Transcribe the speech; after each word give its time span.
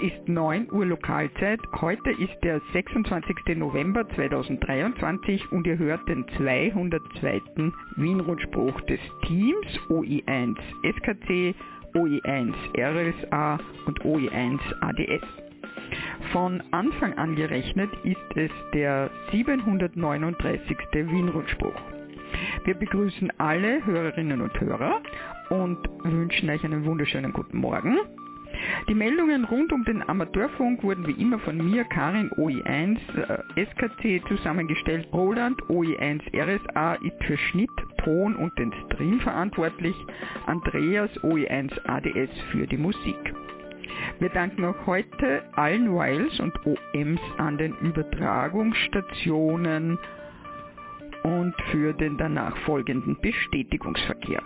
Ist 0.00 0.28
9 0.28 0.72
Uhr 0.72 0.86
Lokalzeit. 0.86 1.60
Heute 1.78 2.10
ist 2.12 2.34
der 2.42 2.62
26. 2.72 3.56
November 3.56 4.08
2023 4.08 5.52
und 5.52 5.66
ihr 5.66 5.76
hört 5.76 6.08
den 6.08 6.26
202. 6.38 7.42
Wienrundspruch 7.96 8.80
des 8.82 9.00
Teams 9.26 9.66
OI1 9.90 10.56
SKC, 10.82 11.54
OI1 11.94 12.54
RSA 12.78 13.58
und 13.84 14.00
OI1 14.00 14.58
ADS. 14.80 15.26
Von 16.32 16.62
Anfang 16.70 17.12
an 17.18 17.36
gerechnet 17.36 17.90
ist 18.02 18.36
es 18.36 18.50
der 18.72 19.10
739. 19.32 20.78
Wienrundspruch. 20.94 21.76
Wir 22.64 22.74
begrüßen 22.74 23.30
alle 23.36 23.84
Hörerinnen 23.84 24.40
und 24.40 24.58
Hörer 24.58 25.02
und 25.50 25.78
wünschen 26.04 26.48
euch 26.48 26.64
einen 26.64 26.86
wunderschönen 26.86 27.34
guten 27.34 27.58
Morgen. 27.58 27.98
Die 28.88 28.94
Meldungen 28.94 29.44
rund 29.44 29.72
um 29.72 29.84
den 29.84 30.08
Amateurfunk 30.08 30.82
wurden 30.82 31.06
wie 31.06 31.20
immer 31.20 31.38
von 31.38 31.56
mir, 31.56 31.84
Karin 31.84 32.30
OI1 32.30 32.98
äh, 33.56 33.66
SKC 33.66 34.26
zusammengestellt. 34.28 35.08
Roland 35.12 35.62
OI1 35.64 36.22
RSA 36.34 36.94
ist 36.94 37.22
für 37.24 37.36
Schnitt, 37.36 37.68
Ton 38.04 38.36
und 38.36 38.58
den 38.58 38.72
Stream 38.86 39.20
verantwortlich. 39.20 39.94
Andreas 40.46 41.10
OI1 41.20 41.78
ADS 41.86 42.30
für 42.50 42.66
die 42.66 42.78
Musik. 42.78 43.34
Wir 44.18 44.30
danken 44.30 44.64
auch 44.64 44.86
heute 44.86 45.42
allen 45.54 45.92
Wiles 45.92 46.40
und 46.40 46.54
OMs 46.66 47.20
an 47.38 47.58
den 47.58 47.74
Übertragungsstationen 47.80 49.98
und 51.22 51.54
für 51.70 51.92
den 51.92 52.16
danach 52.16 52.56
folgenden 52.58 53.16
Bestätigungsverkehr 53.20 54.42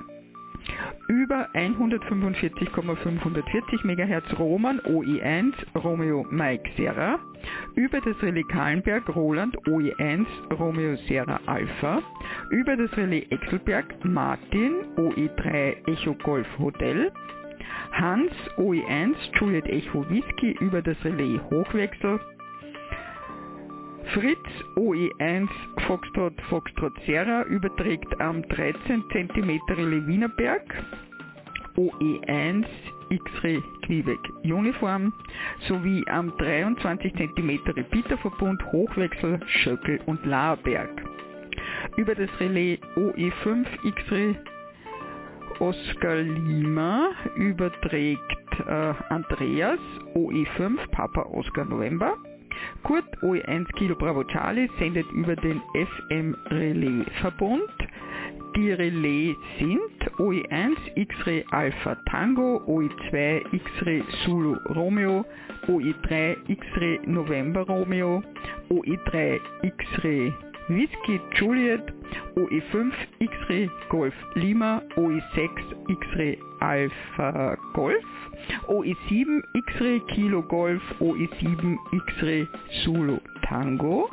über 1.08 1.48
145,540 1.54 3.84
MHz 3.84 4.38
Roman 4.38 4.80
OE1 4.80 5.52
Romeo 5.76 6.26
Mike 6.30 6.70
Serra, 6.76 7.18
über 7.74 8.00
das 8.00 8.20
Relais 8.22 8.46
Kahlenberg 8.48 9.14
Roland 9.14 9.54
OE1 9.66 10.24
Romeo 10.58 10.96
Serra 11.08 11.38
Alpha, 11.46 12.02
über 12.50 12.76
das 12.76 12.96
Relais 12.96 13.26
Exelberg 13.30 14.04
Martin 14.04 14.72
OE3 14.96 15.88
Echo 15.88 16.14
Golf 16.22 16.46
Hotel, 16.58 17.12
Hans 17.92 18.32
OE1 18.56 19.14
Juliet 19.38 19.66
Echo 19.66 20.08
Whisky. 20.10 20.56
Über 20.60 20.82
das 20.82 20.96
Relais 21.04 21.40
Hochwechsel, 21.50 22.18
Fritz 24.12 24.38
OE1 24.76 25.48
Foxtrot 25.86 26.34
Foxtrot 26.48 26.92
Serra. 27.06 27.42
Überträgt 27.44 28.20
am 28.20 28.42
13 28.48 29.04
cm 29.12 29.60
Relais 29.68 30.06
Wienerberg, 30.06 30.62
OE1 31.76 32.64
X-Ray 33.10 33.62
Quebec 33.84 34.18
Uniform 34.44 35.12
sowie 35.68 36.04
am 36.08 36.36
23 36.36 37.12
cm 37.14 37.60
Repeaterverbund 37.66 38.64
Hochwechsel 38.72 39.40
Schöckel 39.46 40.00
und 40.06 40.24
Laerberg. 40.24 40.90
Über 41.96 42.14
das 42.14 42.30
Relais 42.40 42.78
OE5 42.96 43.66
X-Ray 43.84 44.36
Oscar 45.60 46.16
Lima 46.16 47.10
überträgt 47.36 48.20
äh, 48.66 48.94
Andreas 49.08 49.78
OE5 50.14 50.88
Papa 50.90 51.22
Oscar 51.22 51.64
November 51.64 52.16
Kurt 52.82 53.04
OE1 53.22 53.66
Kilo 53.76 53.94
Bravo 53.94 54.24
Charlie 54.24 54.68
sendet 54.78 55.10
über 55.12 55.36
den 55.36 55.60
FM 55.74 56.36
Relais 56.50 57.04
Verbund. 57.20 57.70
Die 58.56 58.72
Relais 58.72 59.36
sind 59.58 59.93
OE1 60.18 60.74
X-Ray 60.96 61.44
Alpha 61.52 61.98
Tango, 62.10 62.60
OE2 62.68 63.54
X-Ray 63.54 64.02
Zulu 64.24 64.56
Romeo, 64.74 65.24
OE3 65.68 66.50
X-Ray 66.50 66.98
November 67.06 67.64
Romeo, 67.64 68.22
OE3 68.70 69.38
X-Ray 69.64 70.32
Whiskey 70.70 71.20
Juliet, 71.36 71.84
OE5 72.36 72.92
X-Ray 73.20 73.68
Golf 73.90 74.14
Lima, 74.36 74.82
OE6 74.96 75.90
X-Ray 75.90 76.38
Alpha 76.62 77.56
Golf, 77.74 78.04
OE7 78.70 79.40
X-Ray 79.56 80.00
Kilo 80.14 80.42
Golf, 80.42 80.82
OE7 81.00 81.76
X-Ray 81.92 82.48
Zulu 82.84 83.18
Tango 83.48 84.08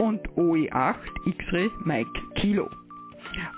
und 0.00 0.20
OE8 0.36 0.96
X-Ray 1.26 1.68
Mike 1.84 2.06
Kilo. 2.42 2.68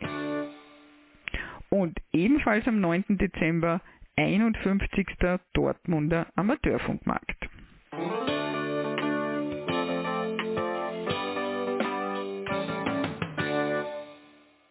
Und 1.71 1.99
ebenfalls 2.13 2.67
am 2.69 2.81
9. 2.81 3.05
Dezember 3.17 3.81
51. 4.17 5.07
Dortmunder 5.55 6.27
Amateurfunkmarkt. 6.35 7.49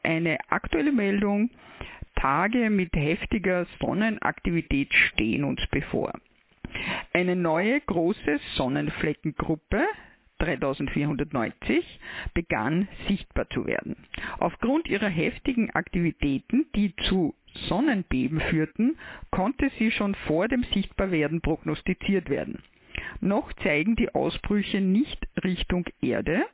Eine 0.10 0.40
aktuelle 0.50 0.92
Meldung. 0.92 1.52
Tage 2.16 2.72
mit 2.72 2.96
heftiger 2.96 3.68
Sonnenaktivität 3.80 4.92
stehen 4.92 5.44
uns 5.44 5.62
bevor. 5.70 6.12
Eine 7.14 7.36
neue 7.36 7.80
große 7.80 8.40
Sonnenfleckengruppe 8.56 9.86
3490 10.40 12.00
begann 12.34 12.88
sichtbar 13.08 13.48
zu 13.52 13.68
werden. 13.68 13.98
Aufgrund 14.40 14.88
ihrer 14.88 15.10
heftigen 15.10 15.70
Aktivitäten, 15.76 16.66
die 16.74 16.96
zu 17.08 17.36
Sonnenbeben 17.68 18.42
führten, 18.42 18.98
konnte 19.30 19.70
sie 19.78 19.92
schon 19.92 20.16
vor 20.26 20.48
dem 20.48 20.64
Sichtbarwerden 20.74 21.42
prognostiziert 21.42 22.32
werden. 22.32 22.64
Noch 23.22 23.54
zeigen 23.62 23.96
die 23.96 24.10
Ausbrüche 24.16 24.82
nicht 24.82 25.28
Richtung 25.44 25.86
Erde. 26.02 26.48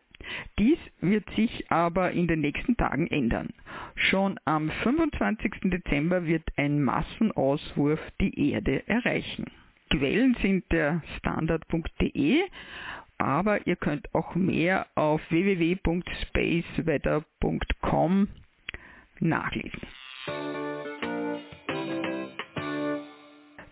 Dies 0.60 0.78
wird 1.02 1.28
sich 1.32 1.72
aber 1.72 2.12
in 2.12 2.28
den 2.28 2.42
nächsten 2.42 2.78
Tagen 2.78 3.08
ändern. 3.08 3.50
Schon 3.96 4.40
am 4.46 4.70
25. 4.70 5.54
Dezember 5.66 6.26
wird 6.26 6.44
ein 6.58 6.84
Massenauswurf 6.84 8.00
die 8.20 8.52
Erde 8.52 8.88
erreichen. 8.88 9.46
Quellen 9.90 10.36
sind 10.42 10.72
der 10.72 11.02
standard.de 11.18 12.44
aber 13.18 13.66
ihr 13.66 13.78
könnt 13.78 14.14
auch 14.14 14.36
mehr 14.36 14.88
auf 14.96 15.22
www.spaceweather.com 15.30 18.28
nachlesen. 19.20 19.82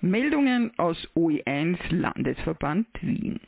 Meldungen 0.02 0.72
aus 0.78 1.08
OE1 1.16 1.78
Landesverband 1.90 2.88
Wien. 3.02 3.40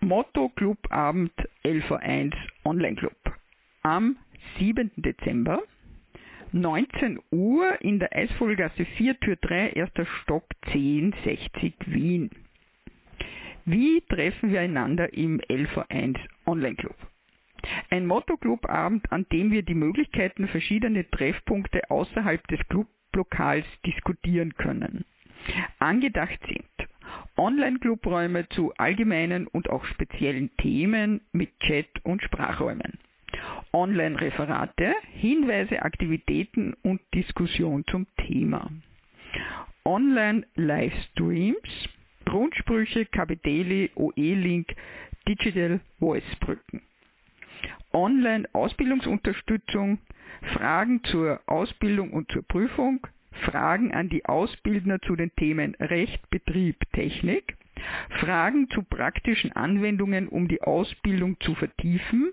Motto 0.00 0.48
Clubabend 0.50 1.32
LV1 1.64 2.32
Online 2.64 2.94
Club. 2.94 3.16
Am 3.82 4.16
7. 4.58 4.92
Dezember 4.96 5.62
19 6.52 7.18
Uhr 7.30 7.80
in 7.80 7.98
der 7.98 8.14
Eisvogelgasse 8.14 8.84
4 8.84 9.18
Tür 9.20 9.36
3, 9.36 9.70
erster 9.70 10.06
Stock 10.22 10.44
1060 10.66 11.74
Wien. 11.86 12.30
Wie 13.64 14.00
treffen 14.08 14.50
wir 14.50 14.60
einander 14.60 15.12
im 15.12 15.40
LV1 15.40 16.16
Online-Club. 16.46 16.96
Ein 17.90 18.06
Motto-Club-Abend, 18.06 19.10
an 19.12 19.26
dem 19.30 19.50
wir 19.50 19.62
die 19.62 19.74
Möglichkeiten 19.74 20.48
verschiedener 20.48 21.04
Treffpunkte 21.10 21.90
außerhalb 21.90 22.46
des 22.46 22.60
Clublokals 22.68 23.66
diskutieren 23.84 24.54
können. 24.54 25.04
Angedacht 25.78 26.38
sind 26.46 26.64
Online-Clubräume 27.38 28.48
zu 28.48 28.74
allgemeinen 28.76 29.46
und 29.46 29.70
auch 29.70 29.84
speziellen 29.84 30.50
Themen 30.56 31.20
mit 31.32 31.58
Chat 31.60 31.86
und 32.02 32.20
Sprachräumen. 32.22 32.98
Online-Referate, 33.72 34.94
Hinweise, 35.12 35.82
Aktivitäten 35.82 36.74
und 36.82 37.00
Diskussion 37.14 37.84
zum 37.86 38.08
Thema. 38.26 38.68
Online-Livestreams, 39.84 41.88
Grundsprüche, 42.24 43.06
KBDeli, 43.06 43.92
OE-Link, 43.94 44.74
Digital 45.28 45.78
Voice-Brücken. 46.00 46.82
Online-Ausbildungsunterstützung, 47.92 50.00
Fragen 50.54 51.04
zur 51.04 51.40
Ausbildung 51.46 52.12
und 52.12 52.28
zur 52.32 52.42
Prüfung, 52.42 53.06
Fragen 53.32 53.92
an 53.92 54.08
die 54.08 54.24
Ausbildner 54.24 55.00
zu 55.00 55.16
den 55.16 55.34
Themen 55.36 55.74
Recht, 55.76 56.28
Betrieb, 56.30 56.76
Technik, 56.92 57.56
Fragen 58.20 58.68
zu 58.70 58.82
praktischen 58.82 59.52
Anwendungen, 59.52 60.28
um 60.28 60.48
die 60.48 60.62
Ausbildung 60.62 61.38
zu 61.40 61.54
vertiefen, 61.54 62.32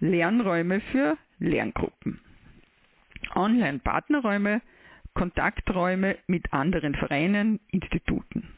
Lernräume 0.00 0.80
für 0.92 1.16
Lerngruppen, 1.38 2.20
Online-Partnerräume, 3.34 4.60
Kontakträume 5.14 6.16
mit 6.26 6.52
anderen 6.52 6.94
Vereinen, 6.94 7.60
Instituten. 7.70 8.48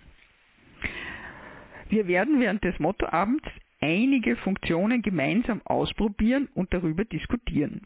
Wir 1.89 2.09
werden 2.09 2.41
während 2.41 2.65
des 2.65 2.79
Mottoabends 2.79 3.47
einige 3.81 4.37
Funktionen 4.37 5.03
gemeinsam 5.03 5.61
ausprobieren 5.65 6.49
und 6.55 6.73
darüber 6.73 7.05
diskutieren, 7.05 7.83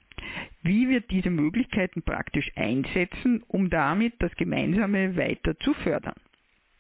wie 0.63 0.89
wir 0.89 1.01
diese 1.01 1.31
Möglichkeiten 1.31 2.03
praktisch 2.03 2.51
einsetzen, 2.57 3.43
um 3.49 3.71
damit 3.71 4.15
das 4.19 4.35
Gemeinsame 4.37 5.17
weiter 5.17 5.59
zu 5.59 5.75
fördern. 5.75 6.15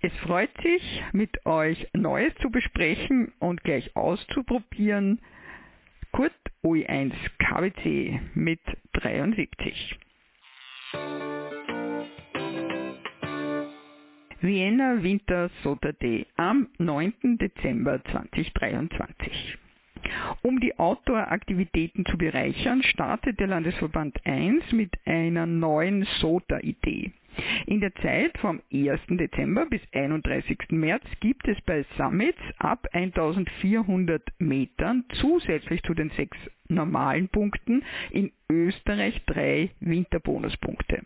Es 0.02 0.12
freut 0.18 0.50
sich, 0.62 1.02
mit 1.12 1.44
euch 1.44 1.86
Neues 1.92 2.34
zu 2.36 2.50
besprechen 2.50 3.32
und 3.38 3.62
gleich 3.62 3.94
auszuprobieren. 3.96 5.20
Kurt 6.12 6.32
OE1 6.64 7.12
KWC 7.38 8.20
mit 8.34 8.60
73. 8.94 9.98
Vienna 14.42 15.02
Winter 15.02 15.50
Soda 15.62 15.92
Day 15.92 16.26
am 16.36 16.68
9. 16.78 17.12
Dezember 17.36 18.02
2023. 18.04 19.58
Um 20.40 20.58
die 20.60 20.78
Outdoor-Aktivitäten 20.78 22.06
zu 22.06 22.16
bereichern, 22.16 22.82
startet 22.82 23.38
der 23.38 23.48
Landesverband 23.48 24.16
1 24.24 24.72
mit 24.72 24.96
einer 25.04 25.44
neuen 25.44 26.06
SOTA-Idee. 26.20 27.12
In 27.66 27.80
der 27.80 27.94
Zeit 27.96 28.38
vom 28.38 28.62
1. 28.72 29.00
Dezember 29.10 29.66
bis 29.66 29.82
31. 29.92 30.56
März 30.70 31.04
gibt 31.20 31.46
es 31.46 31.60
bei 31.60 31.84
Summits 31.98 32.40
ab 32.56 32.86
1400 32.92 34.22
Metern 34.38 35.04
zusätzlich 35.20 35.82
zu 35.82 35.92
den 35.92 36.08
sechs 36.16 36.38
normalen 36.66 37.28
Punkten 37.28 37.84
in 38.10 38.32
Österreich 38.50 39.22
drei 39.26 39.68
Winterbonuspunkte. 39.80 41.02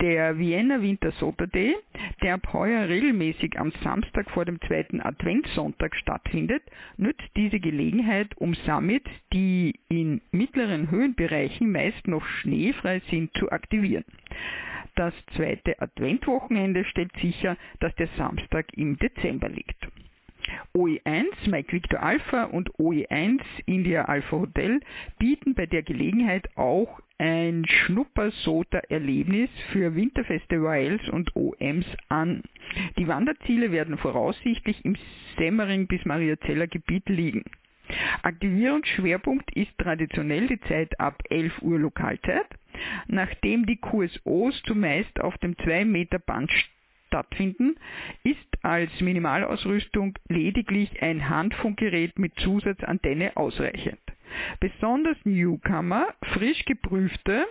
Der 0.00 0.38
Vienna 0.38 0.82
Winter 0.82 1.12
Saturday, 1.12 1.74
der 2.22 2.34
ab 2.34 2.52
heuer 2.52 2.88
regelmäßig 2.88 3.58
am 3.58 3.72
Samstag 3.82 4.30
vor 4.30 4.44
dem 4.44 4.60
zweiten 4.62 5.00
Adventssonntag 5.00 5.96
stattfindet, 5.96 6.62
nützt 6.96 7.28
diese 7.36 7.60
Gelegenheit, 7.60 8.36
um 8.36 8.54
Summits, 8.54 9.10
die 9.32 9.74
in 9.88 10.20
mittleren 10.32 10.90
Höhenbereichen 10.90 11.72
meist 11.72 12.06
noch 12.06 12.26
schneefrei 12.26 13.00
sind, 13.10 13.32
zu 13.38 13.50
aktivieren. 13.50 14.04
Das 14.96 15.14
zweite 15.36 15.80
Adventwochenende 15.80 16.84
stellt 16.84 17.12
sicher, 17.20 17.56
dass 17.80 17.94
der 17.96 18.08
Samstag 18.16 18.66
im 18.76 18.96
Dezember 18.98 19.48
liegt. 19.48 19.88
OE1 20.74 21.50
Mike 21.50 21.72
Victor 21.72 22.02
Alpha 22.02 22.44
und 22.44 22.72
OE1 22.74 23.40
India 23.66 24.04
Alpha 24.04 24.36
Hotel 24.36 24.80
bieten 25.18 25.54
bei 25.54 25.66
der 25.66 25.82
Gelegenheit 25.82 26.48
auch 26.56 27.00
ein 27.18 27.64
Schnuppersota-Erlebnis 27.66 29.50
für 29.72 29.94
Winterfestivals 29.94 31.08
und 31.08 31.34
OMs 31.34 31.86
an. 32.08 32.42
Die 32.98 33.08
Wanderziele 33.08 33.72
werden 33.72 33.98
voraussichtlich 33.98 34.84
im 34.84 34.96
Semmering 35.38 35.86
bis 35.86 36.04
Mariazeller 36.04 36.66
Gebiet 36.66 37.08
liegen. 37.08 37.44
Aktivierungsschwerpunkt 38.22 39.54
ist 39.56 39.76
traditionell 39.78 40.48
die 40.48 40.60
Zeit 40.60 40.98
ab 40.98 41.22
11 41.30 41.62
Uhr 41.62 41.78
Lokalzeit, 41.78 42.46
nachdem 43.06 43.64
die 43.66 43.76
QSOs 43.76 44.60
zumeist 44.64 45.20
auf 45.20 45.38
dem 45.38 45.56
2 45.58 45.84
Meter 45.84 46.18
Band 46.18 46.50
stattfinden, 47.06 47.76
ist 48.24 48.38
als 48.62 48.90
Minimalausrüstung 49.00 50.18
lediglich 50.28 51.00
ein 51.00 51.28
Handfunkgerät 51.28 52.18
mit 52.18 52.34
Zusatzantenne 52.40 53.36
ausreichend. 53.36 54.00
Besonders 54.60 55.16
Newcomer, 55.24 56.14
frisch 56.32 56.64
geprüfte, 56.64 57.46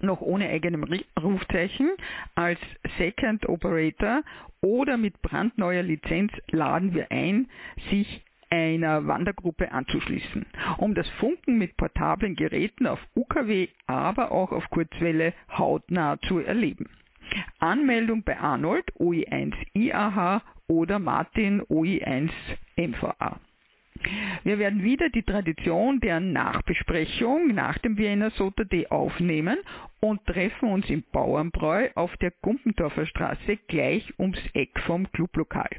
noch 0.00 0.20
ohne 0.20 0.48
eigenem 0.48 0.84
Rufzeichen, 1.20 1.90
als 2.34 2.58
Second 2.98 3.48
Operator 3.48 4.22
oder 4.60 4.96
mit 4.96 5.20
brandneuer 5.22 5.82
Lizenz 5.82 6.32
laden 6.50 6.94
wir 6.94 7.10
ein, 7.10 7.48
sich 7.90 8.24
einer 8.50 9.06
Wandergruppe 9.06 9.72
anzuschließen, 9.72 10.44
um 10.76 10.94
das 10.94 11.08
Funken 11.20 11.56
mit 11.56 11.76
portablen 11.76 12.36
Geräten 12.36 12.86
auf 12.86 13.00
UKW, 13.16 13.68
aber 13.86 14.30
auch 14.30 14.52
auf 14.52 14.68
Kurzwelle 14.70 15.32
hautnah 15.56 16.18
zu 16.28 16.38
erleben. 16.38 16.90
Anmeldung 17.60 18.24
bei 18.24 18.38
Arnold 18.38 18.84
OI1 18.98 19.54
IAH 19.74 20.42
oder 20.68 20.98
Martin 20.98 21.62
OI1 21.62 22.30
MVA. 22.76 23.40
Wir 24.44 24.58
werden 24.58 24.82
wieder 24.82 25.08
die 25.10 25.22
Tradition 25.22 26.00
der 26.00 26.20
Nachbesprechung 26.20 27.54
nach 27.54 27.78
dem 27.78 27.96
Wiener 27.98 28.30
Saturday 28.32 28.86
aufnehmen 28.88 29.58
und 30.00 30.24
treffen 30.26 30.68
uns 30.70 30.88
im 30.90 31.04
Bauernbräu 31.12 31.90
auf 31.94 32.16
der 32.16 32.32
Gumpendorfer 32.42 33.06
Straße 33.06 33.56
gleich 33.68 34.12
ums 34.18 34.38
Eck 34.54 34.78
vom 34.80 35.10
Clublokal. 35.12 35.70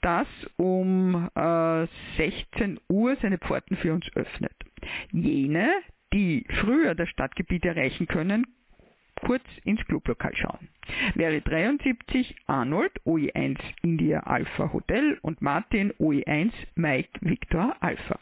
Das 0.00 0.26
um 0.56 1.28
äh, 1.34 1.86
16 2.16 2.80
Uhr 2.88 3.16
seine 3.20 3.38
Pforten 3.38 3.76
für 3.76 3.92
uns 3.92 4.06
öffnet. 4.14 4.54
Jene, 5.12 5.70
die 6.14 6.46
früher 6.60 6.94
das 6.94 7.10
Stadtgebiet 7.10 7.64
erreichen 7.66 8.06
können, 8.06 8.46
kurz 9.20 9.44
ins 9.64 9.84
Clublokal 9.86 10.34
schauen. 10.36 10.68
Wäre 11.14 11.40
73 11.40 12.34
Arnold 12.46 12.92
OE1 13.04 13.58
India 13.82 14.20
Alpha 14.20 14.72
Hotel 14.72 15.18
und 15.22 15.40
Martin 15.42 15.92
OE1 15.92 16.52
Mike 16.74 17.20
Victor 17.20 17.76
Alpha. 17.80 18.18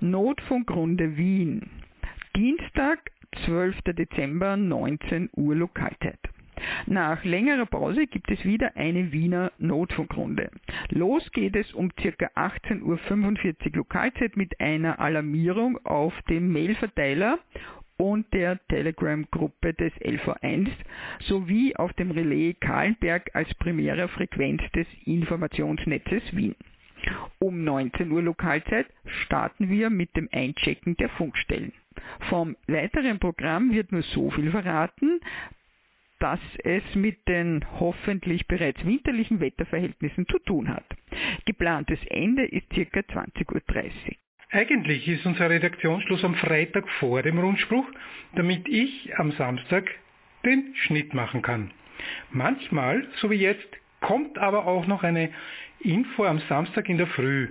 Notfunkrunde 0.00 1.16
Wien. 1.16 1.70
Dienstag, 2.34 3.12
12. 3.44 3.82
Dezember, 3.94 4.56
19 4.56 5.30
Uhr 5.36 5.54
Lokalzeit. 5.54 6.31
Nach 6.86 7.24
längerer 7.24 7.66
Pause 7.66 8.06
gibt 8.06 8.30
es 8.30 8.44
wieder 8.44 8.76
eine 8.76 9.12
Wiener 9.12 9.52
Notfunkrunde. 9.58 10.50
Los 10.90 11.30
geht 11.32 11.56
es 11.56 11.72
um 11.72 11.94
ca. 11.94 12.26
18.45 12.34 12.82
Uhr 12.82 13.76
Lokalzeit 13.76 14.36
mit 14.36 14.58
einer 14.60 15.00
Alarmierung 15.00 15.78
auf 15.84 16.14
dem 16.28 16.52
Mailverteiler 16.52 17.38
und 17.96 18.32
der 18.32 18.58
Telegram-Gruppe 18.68 19.74
des 19.74 19.92
LV1 20.00 20.68
sowie 21.20 21.76
auf 21.76 21.92
dem 21.94 22.10
Relais 22.10 22.54
Kahlenberg 22.60 23.30
als 23.34 23.52
primärer 23.54 24.08
Frequenz 24.08 24.62
des 24.74 24.86
Informationsnetzes 25.04 26.22
Wien. 26.34 26.56
Um 27.38 27.64
19 27.64 28.10
Uhr 28.10 28.22
Lokalzeit 28.22 28.86
starten 29.04 29.68
wir 29.68 29.90
mit 29.90 30.16
dem 30.16 30.28
Einchecken 30.32 30.96
der 30.96 31.08
Funkstellen. 31.10 31.72
Vom 32.28 32.56
weiteren 32.66 33.18
Programm 33.18 33.72
wird 33.72 33.92
nur 33.92 34.02
so 34.02 34.30
viel 34.30 34.50
verraten, 34.50 35.20
dass 36.22 36.38
es 36.62 36.84
mit 36.94 37.26
den 37.26 37.64
hoffentlich 37.80 38.46
bereits 38.46 38.84
winterlichen 38.86 39.40
Wetterverhältnissen 39.40 40.28
zu 40.28 40.38
tun 40.38 40.68
hat. 40.68 40.84
Geplantes 41.46 41.98
Ende 42.08 42.44
ist 42.44 42.70
ca. 42.70 43.00
20.30 43.00 43.50
Uhr. 43.52 43.92
Eigentlich 44.52 45.08
ist 45.08 45.26
unser 45.26 45.50
Redaktionsschluss 45.50 46.22
am 46.22 46.36
Freitag 46.36 46.88
vor 47.00 47.22
dem 47.22 47.40
Rundspruch, 47.40 47.86
damit 48.36 48.68
ich 48.68 49.12
am 49.18 49.32
Samstag 49.32 49.90
den 50.44 50.72
Schnitt 50.76 51.12
machen 51.12 51.42
kann. 51.42 51.72
Manchmal, 52.30 53.04
so 53.16 53.28
wie 53.30 53.36
jetzt, 53.36 53.68
kommt 54.00 54.38
aber 54.38 54.66
auch 54.68 54.86
noch 54.86 55.02
eine 55.02 55.30
Info 55.80 56.24
am 56.24 56.38
Samstag 56.48 56.88
in 56.88 56.98
der 56.98 57.08
Früh. 57.08 57.48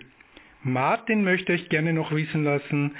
Martin 0.63 1.25
möchte 1.25 1.51
euch 1.51 1.67
gerne 1.67 1.91
noch 1.91 2.13
wissen 2.13 2.45
lassen, 2.45 2.95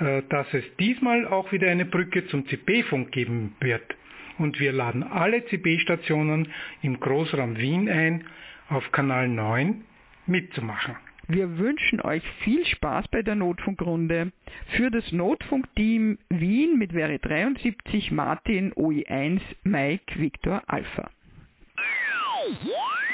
äh, 0.00 0.22
dass 0.28 0.52
es 0.54 0.64
diesmal 0.80 1.28
auch 1.28 1.52
wieder 1.52 1.70
eine 1.70 1.84
Brücke 1.84 2.26
zum 2.26 2.48
CP-Funk 2.48 3.12
geben 3.12 3.54
wird 3.60 3.94
und 4.38 4.60
wir 4.60 4.72
laden 4.72 5.02
alle 5.02 5.44
CB-Stationen 5.46 6.48
im 6.82 7.00
Großraum 7.00 7.56
Wien 7.56 7.88
ein, 7.88 8.24
auf 8.68 8.92
Kanal 8.92 9.28
9 9.28 9.84
mitzumachen. 10.26 10.96
Wir 11.26 11.58
wünschen 11.58 12.02
euch 12.02 12.22
viel 12.42 12.66
Spaß 12.66 13.08
bei 13.08 13.22
der 13.22 13.34
Notfunkrunde. 13.34 14.32
Für 14.76 14.90
das 14.90 15.10
Notfunkteam 15.10 16.18
Wien 16.28 16.78
mit 16.78 16.92
Wäre 16.92 17.18
73 17.18 18.10
Martin 18.10 18.74
OE1 18.74 19.40
Mike 19.62 20.20
Victor 20.20 20.62
Alpha. 20.66 21.10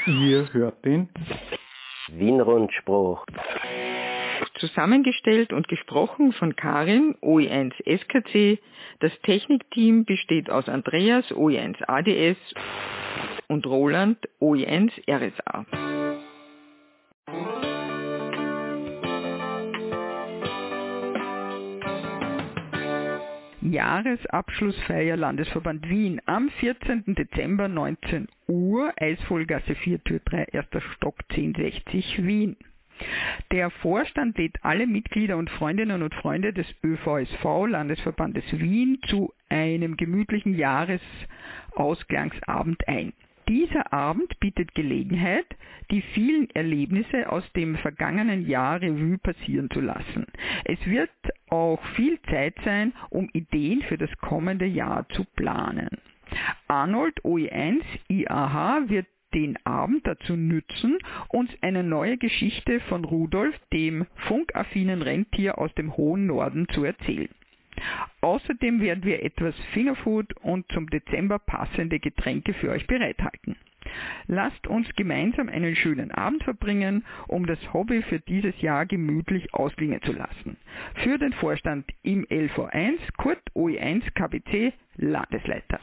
Ihr 0.07 0.53
hört 0.53 0.85
den 0.85 1.09
Wien-Rundspruch. 2.09 3.27
Zusammengestellt 4.61 5.53
und 5.53 5.69
gesprochen 5.69 6.33
von 6.35 6.55
Karin, 6.55 7.17
OE1 7.23 7.73
SKC. 7.85 8.61
Das 9.01 9.13
Technikteam 9.23 10.05
besteht 10.05 10.51
aus 10.51 10.69
Andreas, 10.69 11.27
OE1 11.33 11.83
ADS 11.89 12.39
und 13.49 13.67
Roland, 13.67 14.19
OE1 14.41 14.93
RSA. 15.11 15.67
Jahresabschlussfeier 23.63 25.17
Landesverband 25.17 25.89
Wien 25.89 26.21
am 26.27 26.51
14. 26.61 27.05
Dezember 27.15 27.69
19 27.69 28.29
Uhr, 28.49 28.93
Eisvollgasse 28.97 29.75
4 29.75 30.03
Tür 30.05 30.21
3, 30.25 30.45
erster 30.53 30.81
Stock 30.81 31.17
1060 31.31 32.25
Wien. 32.27 32.57
Der 33.53 33.71
Vorstand 33.71 34.37
lädt 34.39 34.57
alle 34.63 34.87
Mitglieder 34.87 35.37
und 35.37 35.51
Freundinnen 35.51 36.03
und 36.03 36.15
Freunde 36.15 36.53
des 36.53 36.67
ÖVSV 36.85 37.67
Landesverbandes 37.69 38.45
Wien 38.53 39.01
zu 39.09 39.33
einem 39.49 39.97
gemütlichen 39.97 40.57
Jahresausklangsabend 40.57 42.87
ein. 42.87 43.13
Dieser 43.49 43.93
Abend 43.93 44.39
bietet 44.39 44.73
Gelegenheit, 44.75 45.47
die 45.91 46.03
vielen 46.03 46.49
Erlebnisse 46.51 47.33
aus 47.33 47.43
dem 47.55 47.75
vergangenen 47.79 48.47
Jahr 48.47 48.81
Revue 48.81 49.19
passieren 49.19 49.69
zu 49.71 49.81
lassen. 49.81 50.29
Es 50.65 50.79
wird 50.87 51.11
auch 51.49 51.85
viel 51.97 52.23
Zeit 52.31 52.55
sein, 52.65 52.93
um 53.09 53.29
Ideen 53.33 53.83
für 53.83 53.99
das 53.99 54.17
kommende 54.19 54.67
Jahr 54.67 55.09
zu 55.09 55.25
planen. 55.35 55.89
Arnold 56.69 57.21
OE1 57.25 57.83
IAH 58.09 58.89
wird 58.89 59.09
den 59.35 59.59
Abend 59.65 60.07
dazu 60.07 60.37
nützen, 60.37 60.99
uns 61.29 61.51
eine 61.61 61.83
neue 61.83 62.17
Geschichte 62.19 62.81
von 62.89 63.05
Rudolf, 63.05 63.55
dem 63.73 64.07
funkaffinen 64.29 65.03
Rentier 65.03 65.59
aus 65.59 65.73
dem 65.75 65.97
hohen 65.97 66.27
Norden, 66.27 66.69
zu 66.71 66.85
erzählen. 66.85 67.29
Außerdem 68.21 68.81
werden 68.81 69.05
wir 69.05 69.23
etwas 69.23 69.55
Fingerfood 69.73 70.35
und 70.43 70.71
zum 70.73 70.89
Dezember 70.91 71.39
passende 71.39 71.99
Getränke 71.99 72.53
für 72.55 72.71
euch 72.71 72.87
bereithalten. 72.87 73.57
Lasst 74.27 74.67
uns 74.67 74.89
gemeinsam 74.95 75.49
einen 75.49 75.75
schönen 75.75 76.11
Abend 76.11 76.45
verbringen, 76.45 77.05
um 77.29 77.47
das 77.47 77.59
Hobby 77.73 78.03
für 78.03 78.21
dieses 78.21 78.61
Jahr 78.61 78.87
gemütlich 78.87 79.53
ausklingen 79.55 80.03
zu 80.03 80.13
lassen. 80.13 80.57
Für 81.03 81.19
den 81.19 81.33
Vorstand 81.33 81.87
im 82.03 82.25
LV1 82.27 82.99
Kurt 83.17 83.43
OE1 83.55 84.03
KBC 84.15 84.73
Landesleiter. 84.97 85.81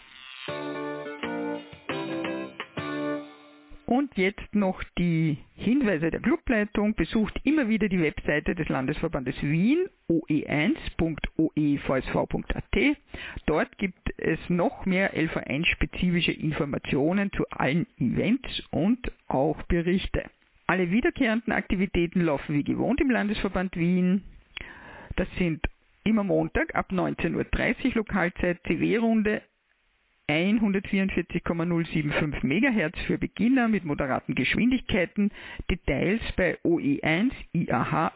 Und 3.90 4.18
jetzt 4.18 4.54
noch 4.54 4.84
die 4.98 5.38
Hinweise 5.56 6.12
der 6.12 6.20
Clubleitung. 6.20 6.94
Besucht 6.96 7.40
immer 7.46 7.70
wieder 7.70 7.88
die 7.88 8.02
Webseite 8.02 8.54
des 8.54 8.68
Landesverbandes 8.68 9.42
Wien, 9.42 9.88
oe1.oevsv.at. 10.10 12.98
Dort 13.46 13.78
gibt 13.78 14.14
es 14.18 14.40
noch 14.50 14.86
mehr 14.86 15.16
LV1-spezifische 15.16 16.34
Informationen 16.34 17.32
zu 17.32 17.50
allen 17.50 17.88
Events 17.98 18.62
und 18.72 19.10
auch 19.30 19.62
Berichte. 19.64 20.26
Alle 20.66 20.92
wiederkehrenden 20.92 21.54
Aktivitäten 21.54 22.20
laufen 22.20 22.56
wie 22.56 22.66
gewohnt 22.66 23.00
im 23.00 23.10
Landesverband 23.10 23.78
Wien. 23.78 24.22
Das 25.16 25.30
sind 25.38 25.66
immer 26.04 26.26
Montag 26.26 26.76
ab 26.76 26.92
19.30 26.92 27.86
Uhr 27.86 27.94
Lokalzeit 27.96 28.60
CW-Runde 28.68 29.44
144,075 30.30 32.44
MHz 32.44 33.00
für 33.08 33.18
Beginner 33.18 33.70
mit 33.70 33.86
moderaten 33.86 34.36
Geschwindigkeiten. 34.36 35.32
Details 35.70 36.22
bei 36.36 36.58
oe1 36.66 37.32
iah.oevsv.at. 37.54 38.12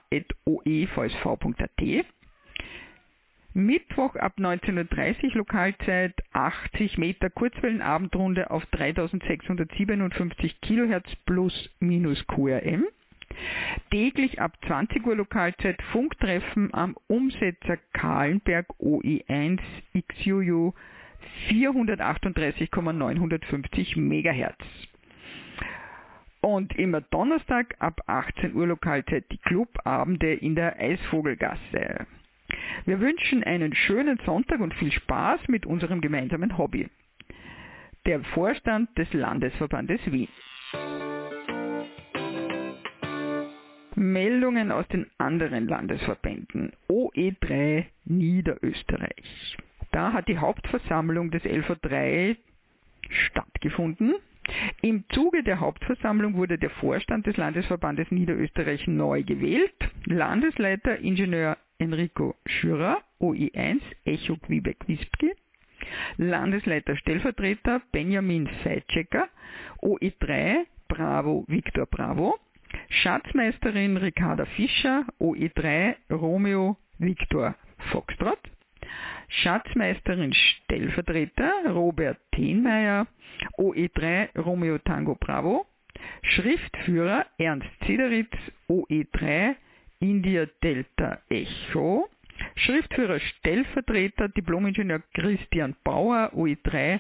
Mittwoch 3.54 4.16
ab 4.16 4.34
19.30 4.38 5.24
Uhr 5.24 5.36
Lokalzeit 5.36 6.14
80 6.34 6.98
Meter 6.98 7.30
Kurzwellenabendrunde 7.30 8.50
auf 8.50 8.66
3657 8.68 10.62
kHz 10.62 11.16
plus 11.26 11.70
minus 11.80 12.26
QRM. 12.28 12.86
Täglich 13.90 14.42
ab 14.42 14.58
20 14.68 15.06
Uhr 15.06 15.16
Lokalzeit 15.16 15.82
Funktreffen 15.92 16.74
am 16.74 16.96
Umsetzer 17.08 17.78
Kahlenberg 17.94 18.68
OE1 18.80 19.60
XUU 20.08 20.74
438,950 21.50 23.98
MHz. 23.98 24.56
Und 26.42 26.76
immer 26.76 27.02
Donnerstag 27.02 27.76
ab 27.80 28.02
18 28.08 28.56
Uhr 28.56 28.68
Lokalzeit 28.68 29.26
die 29.32 29.38
Clubabende 29.38 30.34
in 30.34 30.56
der 30.56 30.80
Eisvogelgasse. 30.80 32.08
Wir 32.86 33.00
wünschen 33.00 33.44
einen 33.44 33.76
schönen 33.76 34.20
Sonntag 34.26 34.60
und 34.60 34.74
viel 34.74 34.92
Spaß 34.92 35.48
mit 35.48 35.66
unserem 35.66 36.02
gemeinsamen 36.02 36.58
Hobby. 36.58 36.90
Der 38.06 38.22
Vorstand 38.24 38.98
des 38.98 39.12
Landesverbandes 39.14 40.00
Wien. 40.12 40.28
Meldungen 43.96 44.72
aus 44.72 44.88
den 44.88 45.06
anderen 45.20 45.68
Landesverbänden. 45.68 46.74
OE3 46.90 47.86
Niederösterreich. 48.06 49.58
Da 49.92 50.14
hat 50.14 50.28
die 50.28 50.38
Hauptversammlung 50.38 51.32
des 51.32 51.44
LV3 51.44 52.38
stattgefunden. 53.10 54.16
Im 54.82 55.04
Zuge 55.10 55.44
der 55.44 55.60
Hauptversammlung 55.60 56.36
wurde 56.36 56.58
der 56.58 56.70
Vorstand 56.70 57.28
des 57.28 57.38
Landesverbandes 57.38 58.10
Niederösterreich 58.10 58.88
neu 58.88 59.24
gewählt. 59.24 59.74
Landesleiter 60.06 60.98
Ingenieur 61.00 61.58
Enrico 61.78 62.36
Schürer, 62.46 63.02
OI1, 63.20 63.82
Echo 64.06 64.38
Quebec 64.38 64.88
Wispke. 64.88 65.36
Landesleiter 66.18 66.96
Stellvertreter 66.96 67.82
Benjamin 67.92 68.50
Seitschecker, 68.64 69.28
OE3 69.82 70.66
Bravo 70.88 71.46
Victor 71.48 71.86
Bravo. 71.86 72.38
Schatzmeisterin 72.90 73.98
Ricarda 73.98 74.46
Fischer, 74.46 75.06
OE3 75.20 75.96
Romeo 76.12 76.78
Victor 77.00 77.56
Foxtrot. 77.92 78.40
Schatzmeisterin 79.32 80.34
Stellvertreter 80.34 81.70
Robert 81.70 82.20
Tenmeier, 82.34 83.08
OE3 83.58 84.38
Romeo 84.38 84.78
Tango 84.80 85.16
Bravo, 85.16 85.66
Schriftführer 86.22 87.26
Ernst 87.38 87.70
Zideritz, 87.86 88.36
OE3 88.68 89.56
India 90.00 90.46
Delta 90.62 91.20
Echo, 91.30 92.10
Schriftführer 92.56 93.20
Stellvertreter 93.20 94.28
Diplomingenieur 94.30 95.02
Christian 95.14 95.76
Bauer, 95.84 96.32
OE3 96.34 97.00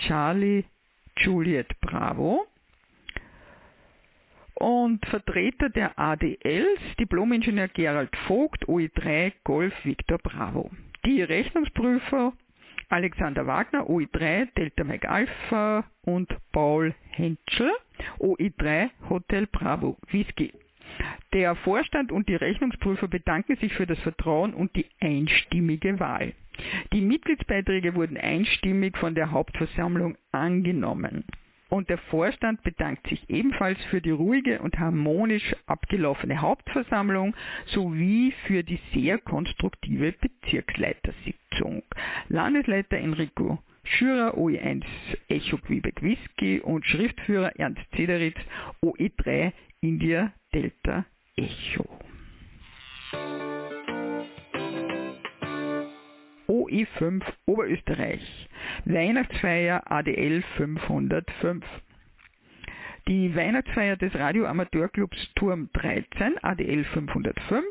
Charlie 0.00 0.64
Juliet 1.18 1.68
Bravo, 1.80 2.46
und 4.58 5.04
Vertreter 5.06 5.68
der 5.68 5.98
ADLs, 5.98 6.80
Diplomingenieur 6.98 7.68
Gerald 7.68 8.14
Vogt, 8.26 8.64
OE3 8.66 9.32
Golf 9.44 9.74
Victor 9.84 10.18
Bravo. 10.18 10.70
Die 11.06 11.22
Rechnungsprüfer 11.22 12.32
Alexander 12.88 13.46
Wagner, 13.46 13.88
OE3 13.88 14.52
Delta 14.56 14.82
Mike 14.82 15.08
Alpha 15.08 15.84
und 16.02 16.36
Paul 16.50 16.96
Henschel, 17.10 17.70
OE3 18.18 18.90
Hotel 19.08 19.46
Bravo 19.46 19.98
Whisky. 20.10 20.52
Der 21.32 21.54
Vorstand 21.54 22.10
und 22.10 22.28
die 22.28 22.34
Rechnungsprüfer 22.34 23.06
bedanken 23.06 23.54
sich 23.58 23.72
für 23.74 23.86
das 23.86 24.00
Vertrauen 24.00 24.52
und 24.52 24.74
die 24.74 24.86
einstimmige 24.98 26.00
Wahl. 26.00 26.32
Die 26.92 27.02
Mitgliedsbeiträge 27.02 27.94
wurden 27.94 28.16
einstimmig 28.16 28.98
von 28.98 29.14
der 29.14 29.30
Hauptversammlung 29.30 30.18
angenommen. 30.32 31.22
Und 31.68 31.88
der 31.88 31.98
Vorstand 31.98 32.62
bedankt 32.62 33.08
sich 33.08 33.28
ebenfalls 33.28 33.78
für 33.90 34.00
die 34.00 34.10
ruhige 34.10 34.60
und 34.60 34.78
harmonisch 34.78 35.54
abgelaufene 35.66 36.40
Hauptversammlung 36.40 37.34
sowie 37.66 38.32
für 38.46 38.62
die 38.62 38.78
sehr 38.94 39.18
konstruktive 39.18 40.12
Bezirksleitersitzung. 40.12 41.82
Landesleiter 42.28 42.98
Enrico 42.98 43.58
Schürer 43.82 44.36
OE1 44.36 44.84
Echo 45.28 45.58
Quebec 45.58 46.02
Whisky 46.02 46.60
und 46.60 46.84
Schriftführer 46.84 47.52
Ernst 47.56 47.82
Zederitz 47.94 48.36
OE3 48.82 49.52
India 49.80 50.32
Delta 50.52 51.04
Echo. 51.36 52.05
OE5 56.76 57.22
Oberösterreich 57.46 58.48
Weihnachtsfeier 58.84 59.82
ADL 59.90 60.42
505. 60.58 61.64
Die 63.08 63.34
Weihnachtsfeier 63.34 63.96
des 63.96 64.14
Radioamateurclubs 64.14 65.16
Turm 65.36 65.70
13, 65.72 66.36
ADL 66.42 66.84
505, 66.84 67.64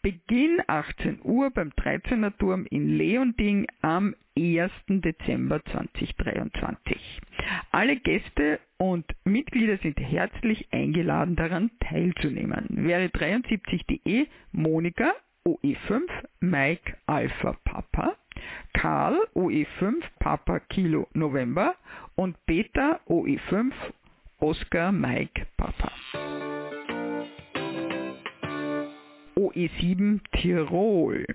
Beginn 0.00 0.62
18 0.68 1.18
Uhr 1.22 1.50
beim 1.50 1.70
13er 1.70 2.32
Turm 2.38 2.66
in 2.70 2.96
Leonding 2.96 3.66
am 3.82 4.14
1. 4.38 4.70
Dezember 4.88 5.62
2023. 5.64 7.20
Alle 7.72 7.96
Gäste 7.96 8.60
und 8.78 9.04
Mitglieder 9.24 9.76
sind 9.78 10.00
herzlich 10.00 10.68
eingeladen, 10.72 11.36
daran 11.36 11.70
teilzunehmen. 11.80 12.66
Wäre 12.70 13.06
73.de 13.06 14.28
Monika 14.52 15.12
OE5 15.46 16.02
Mike 16.40 16.96
Alpha 17.06 17.56
Papa, 17.64 18.16
Karl 18.72 19.18
OE5 19.34 20.02
Papa 20.18 20.60
Kilo 20.60 21.08
November 21.14 21.74
und 22.16 22.36
Peter 22.46 23.00
OE5 23.08 23.72
Oscar 24.38 24.92
Mike 24.92 25.46
Papa. 25.56 25.92
OE7 29.36 30.20
Tirol. 30.32 31.26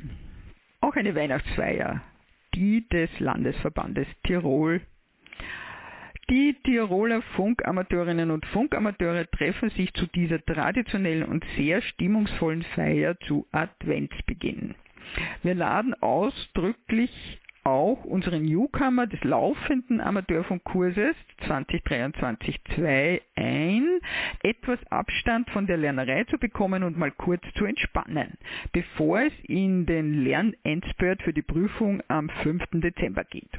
Auch 0.81 0.95
eine 0.95 1.15
Weihnachtsfeier, 1.15 2.01
die 2.53 2.87
des 2.89 3.09
Landesverbandes 3.19 4.07
Tirol 4.23 4.81
die 6.27 6.55
Tiroler 6.63 7.21
Funkamateurinnen 7.35 8.31
und 8.31 8.47
Funkamateure 8.47 9.29
treffen 9.29 9.69
sich 9.69 9.93
zu 9.93 10.07
dieser 10.07 10.43
traditionellen 10.43 11.23
und 11.23 11.45
sehr 11.55 11.83
stimmungsvollen 11.83 12.63
Feier 12.73 13.15
zu 13.27 13.45
Adventsbeginn. 13.51 14.73
Wir 15.43 15.55
laden 15.55 15.93
ausdrücklich 16.01 17.39
auch 17.65 18.03
unseren 18.05 18.45
Newcomer 18.45 19.07
des 19.07 19.23
laufenden 19.23 19.99
Amateurfunkkurses 19.99 21.15
2023-2 21.47 23.21
ein, 23.35 23.99
etwas 24.43 24.79
Abstand 24.91 25.49
von 25.49 25.65
der 25.65 25.77
Lernerei 25.77 26.25
zu 26.25 26.37
bekommen 26.37 26.83
und 26.83 26.97
mal 26.97 27.11
kurz 27.11 27.41
zu 27.55 27.65
entspannen, 27.65 28.37
bevor 28.71 29.21
es 29.21 29.33
in 29.47 29.87
den 29.87 30.23
Lernendspurt 30.23 31.23
für 31.23 31.33
die 31.33 31.41
Prüfung 31.41 32.03
am 32.07 32.29
5. 32.29 32.63
Dezember 32.73 33.23
geht. 33.23 33.49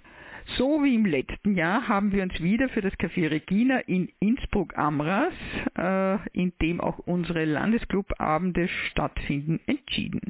So 0.57 0.85
wie 0.85 0.95
im 0.95 1.07
letzten 1.07 1.57
Jahr 1.57 1.89
haben 1.89 2.13
wir 2.13 2.23
uns 2.23 2.41
wieder 2.41 2.69
für 2.69 2.81
das 2.81 2.93
Café 2.95 3.29
Regina 3.29 3.81
in 3.81 4.09
Innsbruck-Amras, 4.21 5.33
äh, 5.77 6.19
in 6.33 6.53
dem 6.63 6.81
auch 6.81 7.01
unsere 7.01 7.45
Landesclubabende 7.45 8.69
stattfinden, 8.69 9.59
entschieden. 9.67 10.21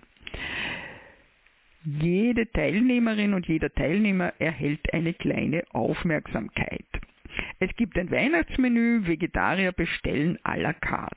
Jede 1.88 2.50
Teilnehmerin 2.50 3.33
und 3.33 3.47
jeder 3.47 3.73
Teilnehmer 3.73 4.33
erhält 4.40 4.93
eine 4.93 5.14
kleine 5.14 5.62
Aufmerksamkeit. 5.71 6.85
Es 7.61 7.73
gibt 7.76 7.97
ein 7.97 8.11
Weihnachtsmenü, 8.11 9.07
Vegetarier 9.07 9.71
bestellen 9.71 10.37
à 10.43 10.57
la 10.57 10.73
carte. 10.73 11.14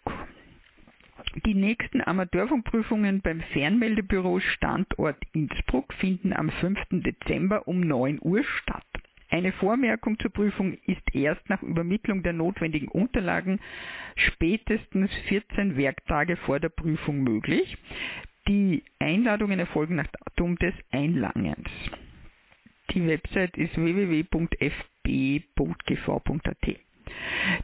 Die 1.45 1.55
nächsten 1.55 2.01
Amateurfunkprüfungen 2.01 3.23
beim 3.23 3.41
Fernmeldebüro 3.41 4.39
Standort 4.39 5.17
Innsbruck 5.33 5.93
finden 5.95 6.33
am 6.33 6.51
5. 6.51 6.79
Dezember 6.91 7.67
um 7.67 7.81
9 7.81 8.21
Uhr 8.23 8.45
statt. 8.45 8.87
Eine 9.31 9.51
Vormerkung 9.53 10.19
zur 10.19 10.31
Prüfung 10.31 10.77
ist 10.87 11.03
erst 11.15 11.49
nach 11.49 11.63
Übermittlung 11.63 12.23
der 12.23 12.35
notwendigen 12.35 12.89
Unterlagen 12.89 13.61
spätestens 14.15 15.11
14 15.29 15.77
Werktage 15.77 16.37
vor 16.37 16.61
der 16.61 16.69
Prüfung 16.69 17.23
möglich. 17.23 17.79
Die 18.47 18.85
Einladungen 18.99 19.59
erfolgen 19.59 19.97
nach 19.97 20.09
Datum 20.09 20.57
des 20.57 20.75
Einlangens. 20.91 21.69
Die 22.94 23.07
Website 23.07 23.57
ist 23.57 23.76
www.fb.gv.at. 23.76 24.66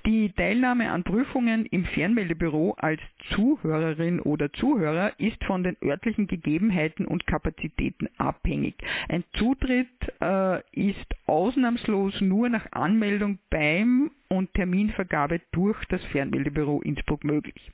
Die 0.06 0.32
Teilnahme 0.32 0.90
an 0.90 1.04
Prüfungen 1.04 1.66
im 1.66 1.84
Fernmeldebüro 1.84 2.74
als 2.78 3.00
Zuhörerin 3.30 4.20
oder 4.20 4.52
Zuhörer 4.52 5.12
ist 5.18 5.42
von 5.44 5.62
den 5.62 5.76
örtlichen 5.82 6.26
Gegebenheiten 6.26 7.06
und 7.06 7.26
Kapazitäten 7.26 8.08
abhängig. 8.16 8.76
Ein 9.08 9.24
Zutritt 9.34 9.88
äh, 10.20 10.60
ist 10.72 11.14
ausnahmslos 11.26 12.20
nur 12.20 12.48
nach 12.48 12.72
Anmeldung 12.72 13.38
beim 13.50 14.10
und 14.28 14.52
Terminvergabe 14.54 15.40
durch 15.52 15.82
das 15.86 16.04
Fernmeldebüro 16.06 16.80
Innsbruck 16.82 17.24
möglich. 17.24 17.70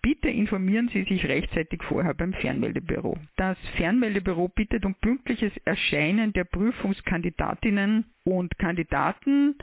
Bitte 0.00 0.28
informieren 0.28 0.88
Sie 0.92 1.04
sich 1.04 1.26
rechtzeitig 1.26 1.82
vorher 1.82 2.14
beim 2.14 2.32
Fernmeldebüro. 2.32 3.18
Das 3.36 3.58
Fernmeldebüro 3.76 4.48
bittet 4.48 4.84
um 4.86 4.94
pünktliches 4.94 5.52
Erscheinen 5.64 6.32
der 6.32 6.44
Prüfungskandidatinnen 6.44 8.06
und 8.24 8.58
Kandidaten 8.58 9.56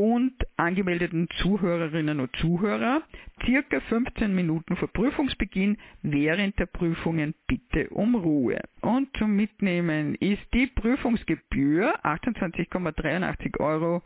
und 0.00 0.32
angemeldeten 0.56 1.28
Zuhörerinnen 1.42 2.20
und 2.20 2.34
Zuhörer 2.36 3.02
circa 3.44 3.80
15 3.80 4.34
Minuten 4.34 4.74
vor 4.76 4.88
Prüfungsbeginn 4.88 5.76
während 6.00 6.58
der 6.58 6.64
Prüfungen 6.64 7.34
bitte 7.46 7.90
um 7.90 8.14
Ruhe. 8.14 8.62
Und 8.80 9.14
zum 9.18 9.36
Mitnehmen 9.36 10.14
ist 10.14 10.42
die 10.54 10.68
Prüfungsgebühr 10.68 12.02
28,83 12.02 13.60
Euro, 13.60 14.02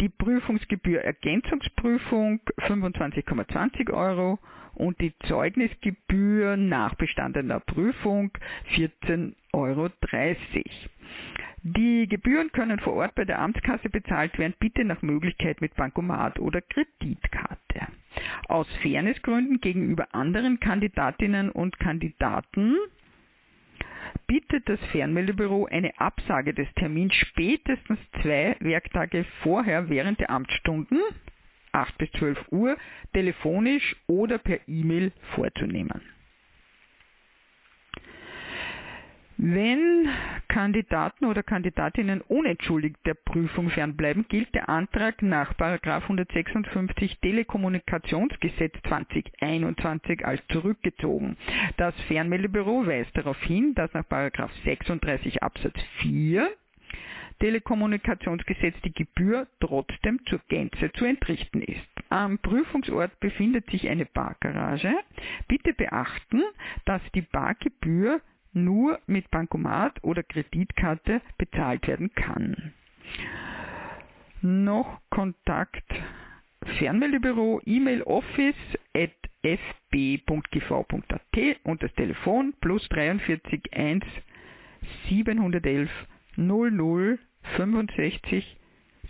die 0.00 0.08
Prüfungsgebühr 0.08 1.02
Ergänzungsprüfung 1.02 2.40
25,20 2.60 3.92
Euro 3.92 4.38
und 4.72 4.98
die 5.02 5.12
Zeugnisgebühr 5.28 6.56
nach 6.56 6.94
bestandener 6.94 7.60
Prüfung 7.60 8.30
14,30 8.74 9.34
Euro. 9.52 9.90
Die 11.62 12.06
Gebühren 12.08 12.52
können 12.52 12.78
vor 12.80 12.94
Ort 12.94 13.14
bei 13.14 13.24
der 13.24 13.38
Amtskasse 13.38 13.88
bezahlt 13.88 14.38
werden, 14.38 14.54
bitte 14.58 14.84
nach 14.84 15.00
Möglichkeit 15.02 15.60
mit 15.60 15.74
Bankomat 15.76 16.38
oder 16.38 16.60
Kreditkarte. 16.60 17.86
Aus 18.48 18.68
Fairnessgründen 18.82 19.60
gegenüber 19.60 20.14
anderen 20.14 20.60
Kandidatinnen 20.60 21.50
und 21.50 21.78
Kandidaten 21.78 22.76
bittet 24.26 24.68
das 24.68 24.80
Fernmeldebüro 24.92 25.66
eine 25.66 25.98
Absage 25.98 26.54
des 26.54 26.68
Termins 26.74 27.14
spätestens 27.14 27.98
zwei 28.22 28.56
Werktage 28.60 29.24
vorher 29.42 29.88
während 29.88 30.20
der 30.20 30.30
Amtsstunden 30.30 31.00
8 31.72 31.98
bis 31.98 32.10
12 32.12 32.38
Uhr 32.52 32.76
telefonisch 33.12 33.96
oder 34.06 34.38
per 34.38 34.60
E-Mail 34.68 35.12
vorzunehmen. 35.34 36.13
Wenn 39.36 40.08
Kandidaten 40.46 41.24
oder 41.24 41.42
Kandidatinnen 41.42 42.20
unentschuldigt 42.20 43.04
der 43.04 43.14
Prüfung 43.14 43.68
fernbleiben, 43.70 44.26
gilt 44.28 44.54
der 44.54 44.68
Antrag 44.68 45.22
nach 45.22 45.54
156 45.58 47.18
Telekommunikationsgesetz 47.18 48.74
2021 48.86 50.24
als 50.24 50.40
zurückgezogen. 50.52 51.36
Das 51.76 51.94
Fernmeldebüro 52.06 52.86
weist 52.86 53.16
darauf 53.16 53.40
hin, 53.42 53.74
dass 53.74 53.92
nach 53.92 54.04
36 54.64 55.42
Absatz 55.42 55.80
4 56.02 56.48
Telekommunikationsgesetz 57.40 58.76
die 58.84 58.92
Gebühr 58.92 59.48
trotzdem 59.58 60.20
zur 60.26 60.40
Gänze 60.48 60.92
zu 60.92 61.04
entrichten 61.04 61.60
ist. 61.62 61.80
Am 62.08 62.38
Prüfungsort 62.38 63.18
befindet 63.18 63.68
sich 63.70 63.88
eine 63.88 64.06
Parkgarage. 64.06 64.94
Bitte 65.48 65.72
beachten, 65.74 66.42
dass 66.84 67.02
die 67.14 67.22
Parkgebühr 67.22 68.20
nur 68.54 68.98
mit 69.06 69.30
Bankomat 69.30 70.02
oder 70.02 70.22
Kreditkarte 70.22 71.20
bezahlt 71.38 71.86
werden 71.86 72.14
kann. 72.14 72.72
Noch 74.42 75.00
Kontakt 75.10 75.84
Fernmeldebüro, 76.78 77.60
E-Mail 77.66 78.02
office 78.02 78.56
at 78.94 79.10
fb.gv.at 79.42 81.20
und 81.64 81.82
das 81.82 81.92
Telefon 81.94 82.54
plus 82.60 82.88
43 82.88 83.72
1 83.72 84.04
711 85.08 85.90
00 86.36 87.18
65 87.56 88.56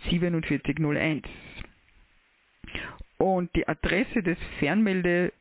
4701. 0.09 1.23
Und 3.17 3.55
die 3.55 3.67
Adresse 3.67 4.21
des 4.21 4.37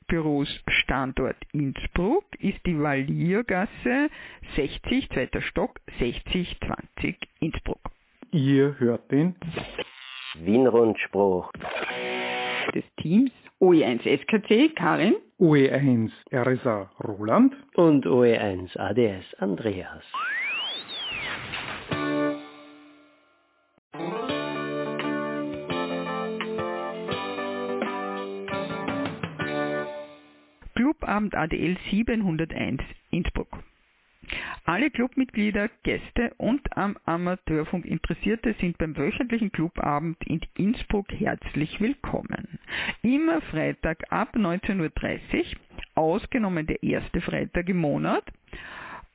Fernmeldebüros 0.09 0.49
Standort 0.69 1.37
Innsbruck 1.53 2.25
ist 2.39 2.65
die 2.67 2.79
Valiergasse 2.79 4.11
60, 4.57 5.09
zweiter 5.11 5.41
Stock, 5.41 5.81
6020 5.99 7.17
Innsbruck. 7.41 7.81
Ihr 8.31 8.79
hört 8.79 9.11
den 9.11 9.37
Wien-Rundspruch 10.41 11.51
des 12.75 12.85
Teams 12.97 13.31
OE1 13.61 14.03
SKC 14.03 14.75
Karin, 14.75 15.15
OE1 15.39 16.11
RSA 16.33 16.91
Roland 17.03 17.55
und 17.75 18.07
OE1 18.07 18.77
ADS 18.79 19.35
Andreas. 19.39 20.05
Clubabend 31.05 31.35
ADL 31.35 31.77
701 31.91 32.83
Innsbruck. 33.11 33.63
Alle 34.65 34.91
Clubmitglieder, 34.91 35.69
Gäste 35.83 36.33
und 36.39 36.63
am 36.79 36.97
Amateurfunk 37.05 37.85
Interessierte 37.85 38.55
sind 38.59 38.79
beim 38.79 38.97
wöchentlichen 38.97 39.53
Clubabend 39.53 40.17
in 40.27 40.41
Innsbruck 40.57 41.13
herzlich 41.13 41.79
willkommen. 41.79 42.59
Immer 43.03 43.43
Freitag 43.43 44.11
ab 44.11 44.35
19.30 44.35 44.81
Uhr, 44.81 45.45
ausgenommen 45.95 46.67
der 46.67 46.83
erste 46.83 47.21
Freitag 47.21 47.69
im 47.69 47.81
Monat. 47.81 48.25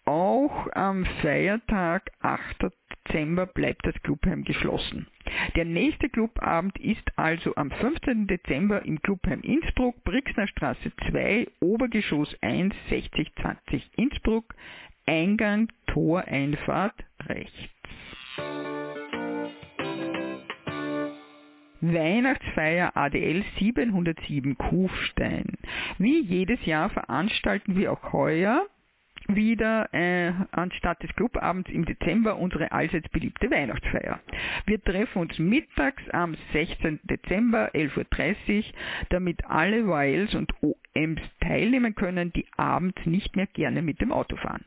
Auch 0.06 0.68
am 0.74 1.06
Feiertag 1.24 2.12
8. 2.20 2.68
Dezember 3.10 3.48
bleibt 3.48 3.86
das 3.86 3.96
Clubheim 4.04 4.44
geschlossen. 4.44 5.08
Der 5.56 5.66
nächste 5.66 6.10
Clubabend 6.10 6.78
ist 6.80 7.04
also 7.18 7.56
am 7.56 7.72
15. 7.72 8.28
Dezember 8.28 8.86
im 8.86 9.02
Clubheim 9.02 9.42
Innsbruck, 9.42 10.04
Brixner 10.04 10.48
Straße 10.48 10.92
2, 11.10 11.48
Obergeschoss 11.60 12.36
1, 12.42 12.74
6020 12.90 13.90
Innsbruck, 13.98 14.54
Eingang, 15.06 15.70
Toreinfahrt 15.88 17.04
rechts. 17.26 17.54
Weihnachtsfeier 21.82 22.96
ADL 22.96 23.44
707 23.58 24.58
Kufstein. 24.58 25.46
Wie 25.98 26.20
jedes 26.20 26.64
Jahr 26.66 26.90
veranstalten 26.90 27.76
wir 27.76 27.94
auch 27.94 28.14
heuer 28.14 28.68
wieder 29.36 29.94
äh, 29.94 30.32
anstatt 30.52 31.02
des 31.04 31.14
Clubabends 31.16 31.70
im 31.70 31.86
Dezember 31.86 32.38
unsere 32.38 32.72
allseits 32.72 33.10
beliebte 33.10 33.50
Weihnachtsfeier. 33.50 34.20
Wir 34.66 34.82
treffen 34.84 35.20
uns 35.20 35.38
mittags 35.40 36.04
am 36.12 36.36
16. 36.54 37.00
Dezember 37.04 37.70
11.30 37.74 38.58
Uhr, 38.58 38.64
damit 39.10 39.46
alle 39.46 39.80
YLs 39.80 40.36
und 40.36 40.52
OMs 40.62 41.22
teilnehmen 41.42 41.96
können, 41.96 42.34
die 42.34 42.46
abends 42.58 43.06
nicht 43.06 43.36
mehr 43.36 43.48
gerne 43.48 43.82
mit 43.82 44.02
dem 44.02 44.12
Auto 44.12 44.36
fahren. 44.38 44.66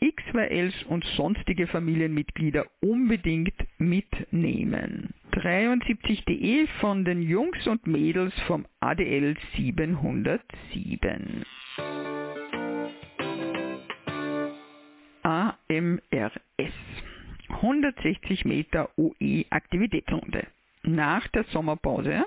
XYLs 0.00 0.84
und 0.84 1.04
sonstige 1.16 1.66
Familienmitglieder 1.66 2.66
unbedingt 2.80 3.54
mitnehmen. 3.78 5.14
73.de 5.32 6.66
von 6.80 7.04
den 7.04 7.22
Jungs 7.22 7.66
und 7.66 7.86
Mädels 7.86 8.32
vom 8.46 8.66
ADL 8.80 9.36
707. 9.56 11.44
AMRS. 15.24 16.32
160 17.48 18.44
Meter 18.44 18.90
OE 18.98 19.46
Aktivitätsrunde. 19.48 20.46
Nach 20.82 21.26
der 21.28 21.44
Sommerpause, 21.44 22.26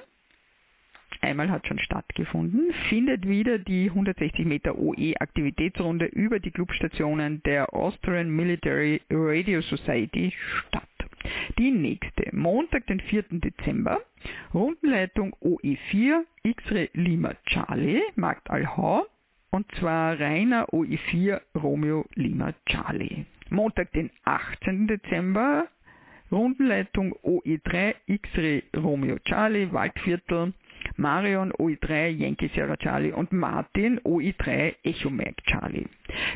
einmal 1.22 1.52
hat 1.52 1.68
schon 1.68 1.78
stattgefunden, 1.78 2.74
findet 2.90 3.28
wieder 3.28 3.60
die 3.60 3.90
160 3.90 4.46
Meter 4.46 4.78
OE 4.80 5.14
Aktivitätsrunde 5.20 6.06
über 6.06 6.40
die 6.40 6.50
Clubstationen 6.50 7.44
der 7.44 7.72
Austrian 7.72 8.30
Military 8.30 9.02
Radio 9.12 9.62
Society 9.62 10.34
statt. 10.68 10.84
Die 11.60 11.72
nächste, 11.72 12.36
Montag, 12.36 12.88
den 12.88 13.00
4. 13.00 13.26
Dezember, 13.30 14.02
Rundenleitung 14.56 15.36
OE4, 15.42 16.24
X-Ray 16.44 16.90
Lima 16.94 17.34
Charlie, 17.46 18.02
Markt 18.16 18.50
Alhau, 18.50 19.06
und 19.52 19.66
zwar 19.80 20.20
Rainer 20.20 20.68
OE4 20.70 21.42
Romeo 21.56 22.06
Lima 22.16 22.54
Charlie. 22.66 23.26
Montag, 23.50 23.92
den 23.94 24.10
18. 24.26 24.88
Dezember, 24.88 25.68
Rundenleitung 26.32 27.14
OE3 27.24 27.96
X-Ray 28.06 28.64
Romeo 28.76 29.18
Charlie, 29.20 29.72
Waldviertel, 29.72 30.54
Marion 30.98 31.54
OE3 31.54 32.10
Yankee 32.10 32.50
Sierra 32.54 32.76
Charlie 32.78 33.14
und 33.14 33.32
Martin 33.32 34.00
OE3 34.02 34.76
Echo 34.84 35.10
Mike 35.10 35.42
Charlie. 35.46 35.88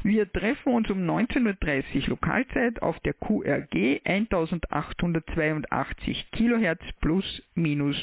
Wir 0.03 0.31
treffen 0.31 0.73
uns 0.73 0.89
um 0.89 0.99
19.30 0.99 2.03
Uhr 2.03 2.07
Lokalzeit 2.09 2.81
auf 2.81 2.99
der 3.01 3.13
QRG 3.13 3.99
1882 4.05 6.31
kHz 6.31 6.81
plus 7.01 7.43
minus 7.55 7.97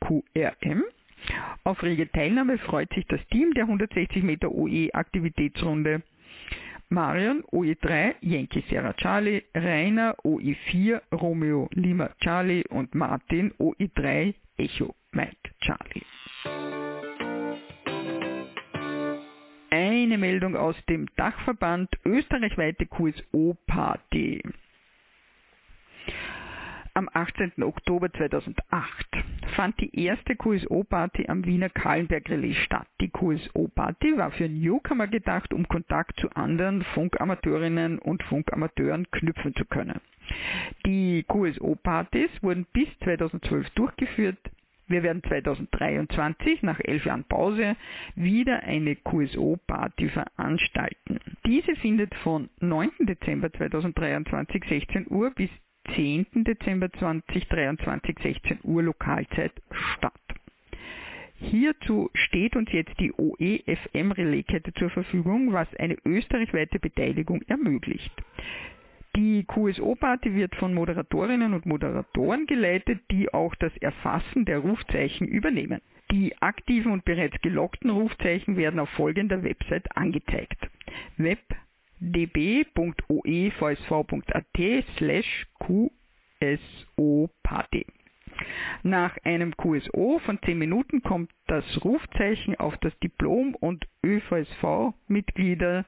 QRM 0.00 0.84
auf 1.64 1.82
rege 1.82 2.10
Teilnahme 2.10 2.58
freut 2.58 2.92
sich 2.94 3.06
das 3.06 3.20
Team 3.28 3.54
der 3.54 3.64
160 3.64 4.22
Meter 4.22 4.50
OE 4.50 4.90
Aktivitätsrunde. 4.92 6.02
Marion 6.88 7.42
OE3 7.52 8.16
Yankee 8.20 8.64
Sierra 8.68 8.92
Charlie, 8.92 9.42
Rainer 9.54 10.14
OE4 10.24 11.00
Romeo 11.12 11.68
Lima 11.72 12.10
Charlie 12.20 12.64
und 12.68 12.94
Martin 12.94 13.52
OE3 13.58 14.34
Echo 14.58 14.94
Mike 15.12 15.52
Charlie. 15.60 16.04
Eine 19.70 20.18
Meldung 20.18 20.54
aus 20.54 20.76
dem 20.90 21.06
Dachverband 21.16 21.88
österreichweite 22.04 22.84
QSO 22.84 23.56
Party. 23.66 24.42
Am 26.94 27.08
18. 27.10 27.62
Oktober 27.62 28.12
2008 28.12 28.54
fand 29.56 29.80
die 29.80 29.98
erste 29.98 30.36
QSO-Party 30.36 31.26
am 31.26 31.42
Wiener 31.46 31.70
Kahlenberg 31.70 32.28
Relais 32.28 32.54
statt. 32.66 32.86
Die 33.00 33.08
QSO-Party 33.08 34.18
war 34.18 34.30
für 34.30 34.46
Newcomer 34.46 35.06
gedacht, 35.06 35.54
um 35.54 35.66
Kontakt 35.66 36.20
zu 36.20 36.28
anderen 36.36 36.84
Funkamateurinnen 36.94 37.98
und 37.98 38.22
Funkamateuren 38.24 39.10
knüpfen 39.10 39.54
zu 39.54 39.64
können. 39.64 40.02
Die 40.84 41.24
QSO-Partys 41.26 42.28
wurden 42.42 42.66
bis 42.74 42.88
2012 43.04 43.70
durchgeführt. 43.70 44.38
Wir 44.86 45.02
werden 45.02 45.22
2023, 45.22 46.62
nach 46.62 46.78
elf 46.78 47.06
Jahren 47.06 47.24
Pause, 47.24 47.74
wieder 48.16 48.64
eine 48.64 48.96
QSO-Party 48.96 50.10
veranstalten. 50.10 51.20
Diese 51.46 51.74
findet 51.76 52.14
von 52.16 52.50
9. 52.60 52.90
Dezember 53.00 53.50
2023 53.50 54.62
16 54.68 55.06
Uhr 55.08 55.30
bis 55.30 55.48
10. 55.94 56.26
Dezember 56.44 56.90
2023 56.92 58.18
16 58.22 58.58
Uhr 58.62 58.82
Lokalzeit 58.82 59.52
statt. 59.94 60.12
Hierzu 61.36 62.08
steht 62.14 62.54
uns 62.54 62.70
jetzt 62.72 62.98
die 63.00 63.12
OE-FM 63.12 64.12
Relaiskette 64.12 64.72
zur 64.74 64.90
Verfügung, 64.90 65.52
was 65.52 65.66
eine 65.74 65.96
österreichweite 66.04 66.78
Beteiligung 66.78 67.42
ermöglicht. 67.42 68.12
Die 69.16 69.44
QSO-Party 69.44 70.34
wird 70.34 70.54
von 70.54 70.72
Moderatorinnen 70.72 71.52
und 71.52 71.66
Moderatoren 71.66 72.46
geleitet, 72.46 73.00
die 73.10 73.32
auch 73.34 73.54
das 73.56 73.76
Erfassen 73.78 74.44
der 74.44 74.60
Rufzeichen 74.60 75.26
übernehmen. 75.26 75.82
Die 76.10 76.34
aktiven 76.40 76.92
und 76.92 77.04
bereits 77.04 77.38
geloggten 77.42 77.90
Rufzeichen 77.90 78.56
werden 78.56 78.80
auf 78.80 78.88
folgender 78.90 79.42
Website 79.42 79.96
angezeigt. 79.96 80.68
web.db.oevsv.at 82.02 82.84
slash 84.98 85.46
QSO-Party. 86.40 87.86
Nach 88.82 89.16
einem 89.24 89.56
QSO 89.56 90.20
von 90.24 90.40
10 90.42 90.58
Minuten 90.58 91.02
kommt 91.02 91.30
das 91.46 91.64
Rufzeichen 91.84 92.58
auf 92.58 92.76
das 92.78 92.98
Diplom 92.98 93.54
und 93.54 93.86
ÖVSV-Mitglieder 94.04 95.86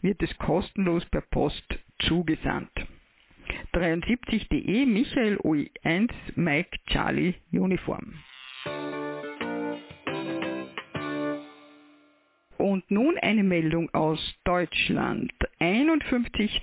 wird 0.00 0.22
es 0.22 0.36
kostenlos 0.38 1.04
per 1.06 1.20
Post 1.20 1.78
zugesandt. 2.00 2.72
73.de 3.74 4.86
Michael 4.86 5.36
OI1 5.38 6.10
Mike 6.34 6.78
Charlie 6.86 7.34
Uniform. 7.52 8.14
Und 12.72 12.90
nun 12.90 13.18
eine 13.18 13.44
Meldung 13.44 13.92
aus 13.92 14.18
Deutschland. 14.44 15.30
51. 15.58 16.62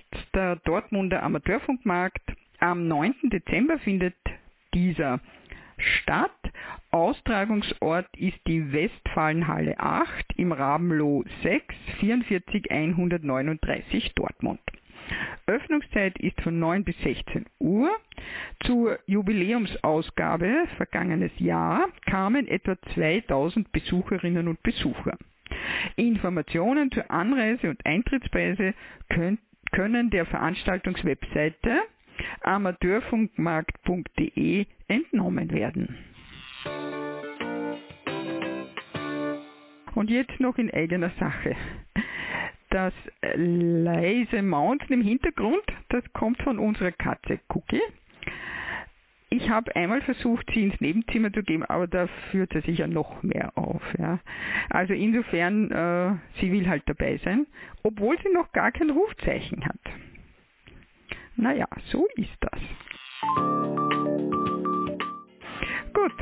Dortmunder 0.65 1.21
Amateurfunkmarkt. 1.21 2.23
Am 2.57 2.87
9. 2.87 3.13
Dezember 3.25 3.77
findet 3.77 4.15
dieser 4.73 5.19
statt. 5.77 6.31
Austragungsort 6.89 8.07
ist 8.17 8.39
die 8.47 8.73
Westfalenhalle 8.73 9.79
8 9.79 10.09
im 10.37 10.51
Rabenloh 10.51 11.25
6 11.43 11.75
44139 11.99 14.15
Dortmund. 14.15 14.61
Öffnungszeit 15.45 16.17
ist 16.17 16.41
von 16.41 16.57
9 16.57 16.85
bis 16.85 16.97
16 17.03 17.45
Uhr. 17.59 17.91
Zur 18.63 18.97
Jubiläumsausgabe 19.05 20.65
vergangenes 20.75 21.33
Jahr 21.37 21.87
kamen 22.07 22.47
etwa 22.47 22.81
2000 22.95 23.71
Besucherinnen 23.71 24.47
und 24.47 24.63
Besucher. 24.63 25.15
Informationen 25.95 26.91
zur 26.91 27.09
Anreise 27.11 27.69
und 27.69 27.85
Eintrittspreise 27.85 28.73
können 29.09 30.09
der 30.09 30.25
Veranstaltungswebseite 30.25 31.81
amateurfunkmarkt.de 32.41 34.65
entnommen 34.87 35.51
werden. 35.51 35.95
Und 39.95 40.09
jetzt 40.09 40.39
noch 40.39 40.57
in 40.57 40.71
eigener 40.71 41.11
Sache. 41.19 41.55
Das 42.69 42.93
leise 43.33 44.41
Mountain 44.43 45.01
im 45.01 45.03
Hintergrund, 45.05 45.63
das 45.89 46.03
kommt 46.13 46.41
von 46.43 46.59
unserer 46.59 46.91
Katze 46.91 47.39
Cookie. 47.49 47.81
Ich 49.31 49.47
habe 49.47 49.75
einmal 49.75 50.01
versucht, 50.01 50.49
sie 50.53 50.63
ins 50.63 50.81
Nebenzimmer 50.81 51.31
zu 51.31 51.43
geben, 51.43 51.63
aber 51.63 51.85
da 51.85 52.07
führt 52.31 52.51
sie 52.51 52.61
sich 52.61 52.79
ja 52.79 52.87
noch 52.87 53.21
mehr 53.21 53.55
auf. 53.55 53.81
Ja. 53.99 54.19
Also 54.71 54.93
insofern, 54.93 55.69
äh, 55.69 56.15
sie 56.39 56.51
will 56.51 56.67
halt 56.67 56.83
dabei 56.87 57.19
sein, 57.23 57.45
obwohl 57.83 58.17
sie 58.23 58.33
noch 58.33 58.51
gar 58.53 58.71
kein 58.71 58.89
Rufzeichen 58.89 59.65
hat. 59.65 59.79
Naja, 61.35 61.67
so 61.91 62.07
ist 62.15 62.35
das. 62.41 62.59
Gut, 65.93 66.13